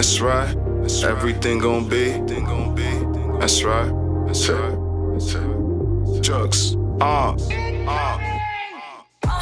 [0.00, 0.56] That's right.
[1.04, 2.12] Everything gon' be.
[3.38, 3.92] That's right.
[4.26, 6.22] That's right.
[6.22, 6.74] Drugs.
[7.02, 7.36] Uh.
[7.86, 8.38] Uh.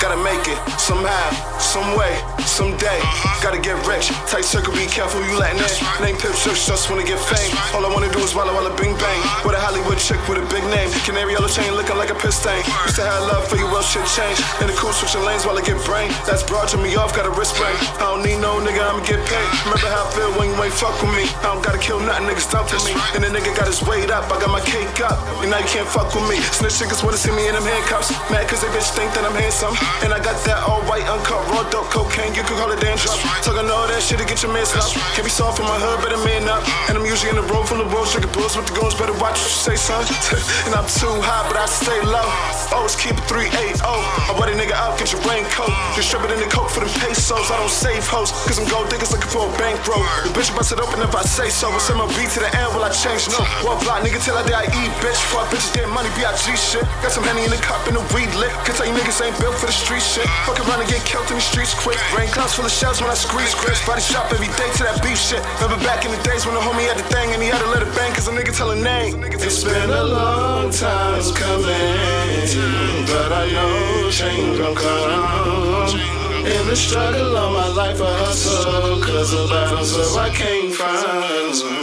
[0.00, 1.28] Gotta make it somehow,
[1.60, 2.16] some way,
[2.48, 2.96] someday.
[3.44, 4.08] Gotta get rich.
[4.24, 5.74] Tight circle, be careful you letting in.
[6.00, 7.52] Name Piff Jookz, just wanna get fame.
[7.76, 9.20] All I wanna do is walla walla bing bang.
[9.44, 10.88] With a Hollywood chick with a big name.
[11.04, 12.64] Canary yellow chain looking like a piss stain.
[12.88, 14.40] Used to have love for you, well shit change.
[14.64, 16.08] In the cool switching lanes while I get brain.
[16.24, 17.76] That's broad to me off, got a wrist ring.
[18.00, 19.48] I don't need no nigga, I'ma get paid.
[19.68, 21.28] Remember how I feel when you ain't fuck with me.
[21.44, 22.96] I don't gotta kill nothing, niggas dump for me.
[23.12, 25.20] And the nigga got his weight up, I got my cake up.
[25.44, 26.40] And now you can't fuck with me.
[26.56, 28.08] Snitch niggas wanna see me in them handcuffs.
[28.32, 29.76] Mad cause they bitch think that I'm handsome.
[30.00, 33.16] And I got that all white, uncut, raw dope, cocaine, you can call it dandruff.
[33.46, 34.84] Talking all that shit to get your man slow.
[35.14, 36.60] Can't be soft in my hood, better man up.
[36.90, 39.16] And I'm usually in the room full of bros, drinking bulls with the goons, better
[39.16, 40.02] watch what you say, son.
[40.66, 42.26] and I'm too high, but I stay low.
[42.74, 43.80] Always keep it 380.
[43.80, 45.70] I wear a nigga out, get your raincoat.
[45.94, 47.48] Distribute in the coke for them pesos.
[47.48, 50.02] I don't save hoes, cause I'm gold diggers looking for a bankroll.
[50.26, 51.70] The bitch bust it open if I say so.
[51.70, 53.28] I send my MLB to the end, will I change?
[53.30, 53.40] No.
[53.62, 55.20] One block, nigga, till I die, I eat, bitch.
[55.30, 56.56] Fuck bitches, get money, B.I.G.
[56.56, 56.84] shit.
[57.04, 58.50] Got some honey in the cup and the weed lit.
[58.66, 60.26] Can tell you niggas ain't built for the street shit.
[60.48, 61.98] Fuck around and get killed in the streets quick.
[62.12, 63.80] Rain clouds full of shells when I squeeze Chris.
[63.86, 65.40] Body shop every day to that beef shit.
[65.60, 67.70] Remember back in the days when the homie had the thing and he had to
[67.72, 69.24] let it bang cause a nigga tell a name.
[69.24, 76.18] It's been a long time coming, but I know change gon' come.
[76.44, 80.30] In the struggle of my life, I hustle, cause the battles where I
[80.72, 81.78] from.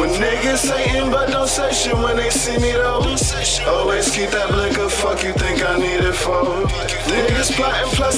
[0.00, 3.16] When niggas hating but don't say shit when they see me though.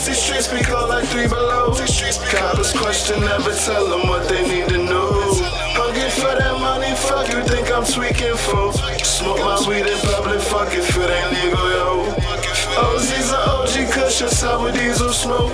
[0.07, 1.73] These streets be cold like three below.
[2.31, 5.09] Coppers question, never tell them what they need to know.
[5.75, 8.73] Hungry for that money, fuck you think I'm tweaking for.
[9.03, 11.68] Smoke my weed in public, fuck if it ain't legal,
[14.09, 15.53] OG cushion, sour diesel smoke.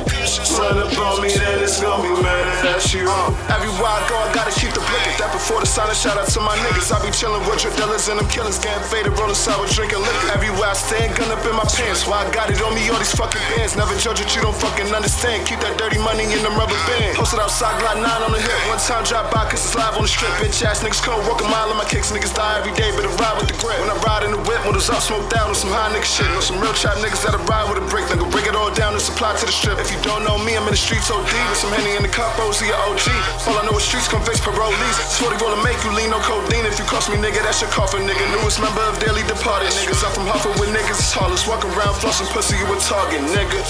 [0.54, 3.34] Run up on me, then it's gonna be murder that she wrote.
[3.50, 5.18] Uh, Everywhere I go, I gotta keep the blick.
[5.18, 6.94] That before the silence, shout out to my niggas.
[6.94, 10.30] I be chillin' with your dealers and them killers, getting faded, rollin' sour, drinking liquor.
[10.30, 12.06] Everywhere I stand, gun up in my pants.
[12.06, 13.74] Why I got it on me, all these fucking bands.
[13.74, 15.50] Never judge what you don't fucking understand.
[15.50, 17.18] Keep that dirty money in them rubber band.
[17.18, 18.58] Posted outside, Glock 9 on the hip.
[18.70, 20.30] One time drop by, cause it's live on the strip.
[20.38, 22.14] Bitch ass niggas come walk a mile on my kicks.
[22.14, 23.82] Niggas die every day, but I ride with the grip.
[23.82, 26.30] When I ride in the whip, windows up, smoked out on some high nigga shit.
[26.38, 28.06] On some real trap niggas that'll ride with a brick.
[28.06, 29.78] Nigga, break it all down and supply to the strip.
[29.78, 32.08] If you don't know me, I'm in the streets OD with some Henny in the
[32.08, 33.06] cup, OZ or OG.
[33.48, 34.96] All I know is streets convicts, parolees.
[35.00, 36.66] It's 40 gonna make you lean on codeine.
[36.66, 38.24] If you cost me, nigga, that's your coffin, nigga.
[38.40, 40.02] Newest member of Daily Departed, niggas.
[40.04, 41.46] I'm from Huffer with niggas, it's harmless.
[41.46, 43.60] Walk around flossing pussy, you a target, nigga.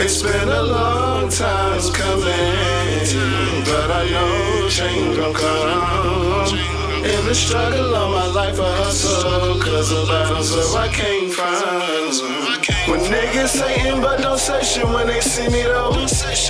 [0.00, 6.67] It's been a long time coming, but I know change gon' come.
[6.98, 12.48] In the struggle of my life, I hustle, cause battles where I came from.
[12.90, 15.92] When niggas hating but don't say shit when they see me though.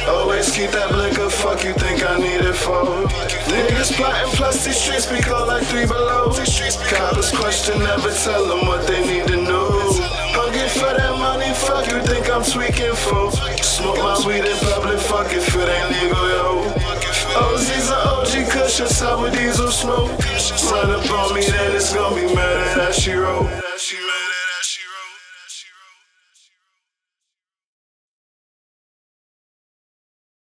[0.09, 2.85] Always keep that liquor, fuck you think I need it for.
[3.51, 6.33] Niggas plotting plus these streets be cold like three below.
[6.89, 9.69] Coppers question, never tell them what they need to know.
[10.33, 13.31] Hungry for that money, fuck you think I'm tweaking for.
[13.61, 14.57] Smoke my weed in
[18.81, 20.11] OG cushion, sour diesel smoke.
[20.71, 23.49] Run up on me, then it's gonna be murder that she wrote.